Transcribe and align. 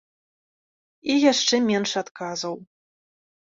І 1.11 1.19
яшчэ 1.31 1.55
менш 1.69 1.91
адказаў. 2.05 2.61